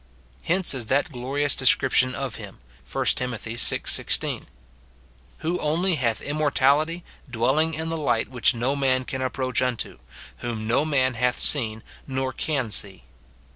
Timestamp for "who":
5.41-5.59